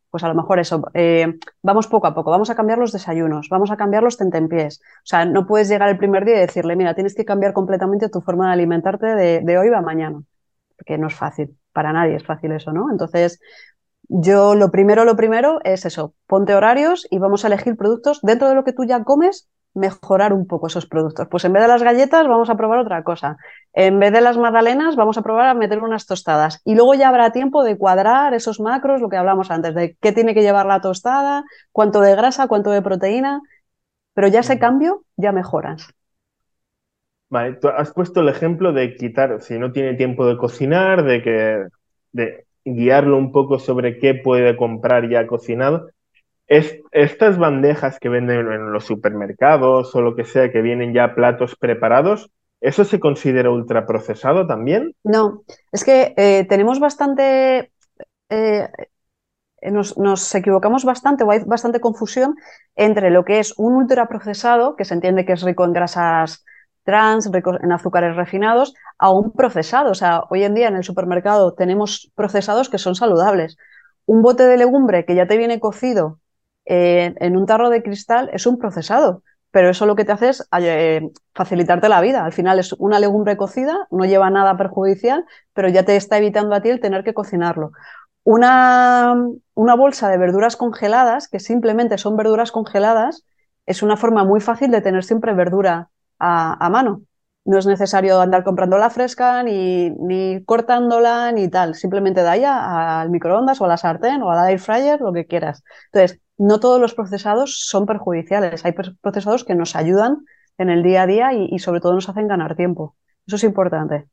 [0.09, 3.47] Pues a lo mejor eso, eh, vamos poco a poco, vamos a cambiar los desayunos,
[3.49, 4.81] vamos a cambiar los tentempiés.
[4.81, 8.09] O sea, no puedes llegar el primer día y decirle, mira, tienes que cambiar completamente
[8.09, 10.21] tu forma de alimentarte de, de hoy a mañana,
[10.75, 12.91] porque no es fácil, para nadie es fácil eso, ¿no?
[12.91, 13.39] Entonces,
[14.09, 18.49] yo lo primero, lo primero es eso, ponte horarios y vamos a elegir productos dentro
[18.49, 21.29] de lo que tú ya comes, mejorar un poco esos productos.
[21.31, 23.37] Pues en vez de las galletas vamos a probar otra cosa.
[23.71, 26.59] En vez de las magdalenas vamos a probar a meter unas tostadas.
[26.65, 30.11] Y luego ya habrá tiempo de cuadrar esos macros, lo que hablamos antes, de qué
[30.11, 33.39] tiene que llevar la tostada, cuánto de grasa, cuánto de proteína.
[34.13, 35.87] Pero ya ese cambio ya mejoras.
[37.29, 41.21] Vale, tú has puesto el ejemplo de quitar, si no tiene tiempo de cocinar, de
[41.21, 41.67] que
[42.11, 45.89] de guiarlo un poco sobre qué puede comprar ya cocinado
[46.49, 51.55] estas bandejas que venden en los supermercados o lo que sea, que vienen ya platos
[51.55, 54.95] preparados, ¿eso se considera ultraprocesado también?
[55.03, 57.71] No, es que eh, tenemos bastante...
[58.29, 58.67] Eh,
[59.61, 62.35] nos, equivocamos bastante o hay bastante confusión
[62.75, 66.45] entre lo que es un ultraprocesado, que se entiende que es rico en grasas
[66.89, 67.29] trans,
[67.61, 69.91] en azúcares refinados, a un procesado.
[69.91, 73.57] O sea, hoy en día en el supermercado tenemos procesados que son saludables.
[74.05, 76.19] Un bote de legumbre que ya te viene cocido
[76.65, 80.47] en un tarro de cristal es un procesado, pero eso lo que te hace es
[80.59, 82.23] eh, facilitarte la vida.
[82.25, 86.55] Al final es una legumbre cocida, no lleva nada perjudicial, pero ya te está evitando
[86.55, 87.71] a ti el tener que cocinarlo.
[88.23, 89.15] Una,
[89.55, 93.25] una bolsa de verduras congeladas, que simplemente son verduras congeladas,
[93.65, 97.01] es una forma muy fácil de tener siempre verdura a, mano.
[97.45, 101.73] No es necesario andar comprándola fresca, ni, ni cortándola, ni tal.
[101.73, 105.13] Simplemente da ya al microondas o a la sartén o a la air fryer, lo
[105.13, 105.63] que quieras.
[105.91, 108.65] Entonces, no todos los procesados son perjudiciales.
[108.65, 110.25] Hay procesados que nos ayudan
[110.57, 112.95] en el día a día y, sobre todo nos hacen ganar tiempo.
[113.25, 114.05] Eso es importante.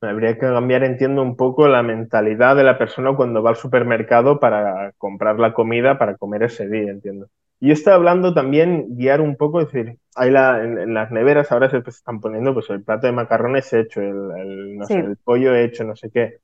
[0.00, 4.40] Habría que cambiar, entiendo, un poco la mentalidad de la persona cuando va al supermercado
[4.40, 7.28] para comprar la comida para comer ese día, entiendo.
[7.60, 11.70] Y está hablando también, guiar un poco, es decir, hay la, en, las neveras ahora
[11.70, 16.10] se están poniendo pues el plato de macarrones hecho, el, el pollo hecho, no sé
[16.10, 16.40] qué.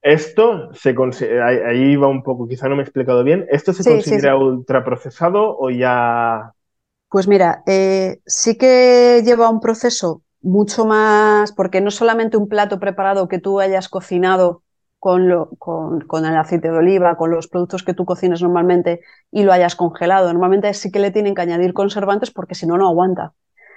[0.00, 0.94] Esto se
[1.42, 3.46] ahí va un poco, quizá no me he explicado bien.
[3.50, 6.52] ¿Esto se considera ultraprocesado o ya?
[7.10, 12.78] Pues mira, eh, sí que lleva un proceso mucho más, porque no solamente un plato
[12.78, 14.62] preparado que tú hayas cocinado
[14.98, 19.00] con, lo, con, con, el aceite de oliva, con los productos que tú cocines normalmente
[19.30, 20.32] y lo hayas congelado.
[20.32, 23.32] Normalmente sí que le tienen que añadir conservantes porque si no, no aguanta.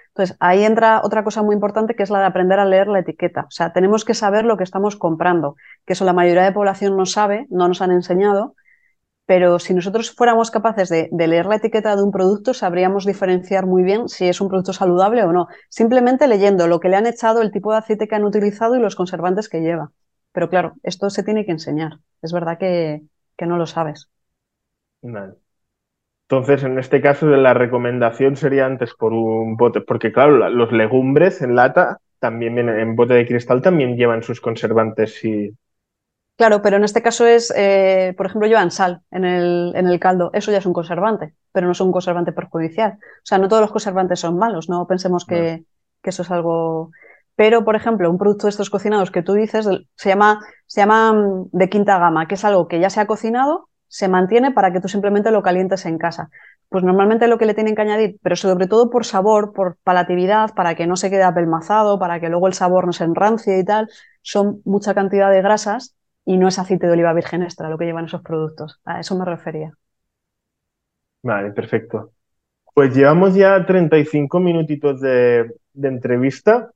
[0.09, 2.99] Entonces, ahí entra otra cosa muy importante que es la de aprender a leer la
[2.99, 3.45] etiqueta.
[3.47, 5.55] O sea, tenemos que saber lo que estamos comprando,
[5.85, 8.55] que eso la mayoría de población no sabe, no nos han enseñado,
[9.25, 13.83] pero si nosotros fuéramos capaces de, leer la etiqueta de un producto, sabríamos diferenciar muy
[13.83, 17.41] bien si es un producto saludable o no, simplemente leyendo lo que le han echado,
[17.41, 19.91] el tipo de aceite que han utilizado y los conservantes que lleva.
[20.31, 21.99] Pero claro, esto se tiene que enseñar.
[22.21, 23.01] Es verdad que,
[23.37, 24.09] que no lo sabes.
[25.01, 25.33] Vale.
[26.29, 31.41] Entonces, en este caso, la recomendación sería antes por un bote, porque claro, los legumbres
[31.41, 35.53] en lata también vienen, en bote de cristal también llevan sus conservantes y...
[36.37, 39.99] Claro, pero en este caso es, eh, por ejemplo, llevan sal en el, en el
[39.99, 40.31] caldo.
[40.33, 42.93] Eso ya es un conservante, pero no es un conservante perjudicial.
[42.93, 45.65] O sea, no todos los conservantes son malos, no pensemos que,
[46.01, 46.91] que eso es algo...
[47.41, 51.11] Pero, por ejemplo, un producto de estos cocinados que tú dices se llama, se llama
[51.11, 54.71] mm, de quinta gama, que es algo que ya se ha cocinado, se mantiene para
[54.71, 56.29] que tú simplemente lo calientes en casa.
[56.69, 60.53] Pues normalmente lo que le tienen que añadir, pero sobre todo por sabor, por palatividad,
[60.53, 63.65] para que no se quede apelmazado, para que luego el sabor no se enrancie y
[63.65, 63.89] tal,
[64.21, 67.85] son mucha cantidad de grasas y no es aceite de oliva virgen extra lo que
[67.85, 68.79] llevan esos productos.
[68.85, 69.71] A eso me refería.
[71.23, 72.11] Vale, perfecto.
[72.75, 76.71] Pues llevamos ya 35 minutitos de, de entrevista.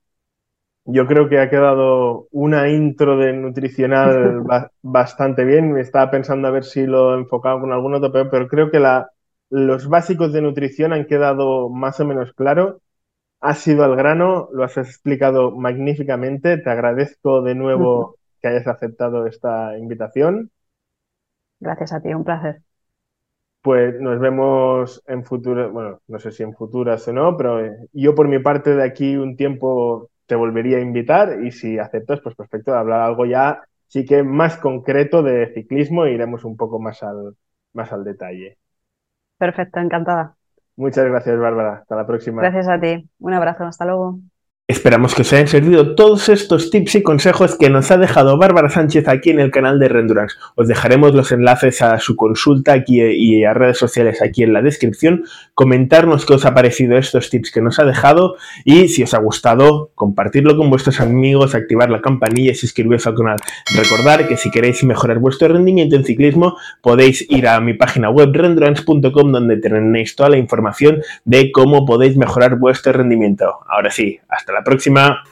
[0.88, 4.44] Yo creo que ha quedado una intro de nutricional
[4.84, 5.72] bastante bien.
[5.74, 9.10] Me estaba pensando a ver si lo enfocaba con algún otro, pero, creo que la,
[9.50, 12.78] los básicos de nutrición han quedado más o menos claros.
[13.42, 16.58] Has sido al grano, lo has explicado magníficamente.
[16.58, 20.52] Te agradezco de nuevo que hayas aceptado esta invitación.
[21.60, 22.62] Gracias a ti, un placer.
[23.62, 27.60] Pues nos vemos en futuro, bueno, no sé si en futuras o no, pero
[27.92, 32.22] yo por mi parte de aquí un tiempo te volvería a invitar y si aceptas,
[32.22, 36.80] pues perfecto, hablar algo ya sí que más concreto de ciclismo e iremos un poco
[36.80, 37.36] más al,
[37.74, 38.58] más al detalle.
[39.38, 40.36] Perfecto, encantada.
[40.78, 41.80] Muchas gracias, Bárbara.
[41.80, 42.44] Hasta la próxima.
[42.44, 43.10] Gracias a ti.
[43.20, 43.66] Un abrazo.
[43.66, 44.20] Hasta luego.
[44.68, 48.72] Esperamos que os hayan servido todos estos tips y consejos que nos ha dejado Bárbara
[48.72, 50.38] Sánchez aquí en el canal de Rendurance.
[50.56, 54.64] Os dejaremos los enlaces a su consulta aquí y a redes sociales aquí en la
[54.64, 55.24] descripción.
[55.54, 59.20] Comentarnos qué os ha parecido estos tips que nos ha dejado y si os ha
[59.20, 63.38] gustado, compartirlo con vuestros amigos, activar la campanilla y suscribiros al canal.
[63.76, 68.32] Recordar que si queréis mejorar vuestro rendimiento en ciclismo, podéis ir a mi página web
[68.34, 73.60] rendurance.com donde tenéis toda la información de cómo podéis mejorar vuestro rendimiento.
[73.70, 75.24] Ahora sí, hasta la próxima.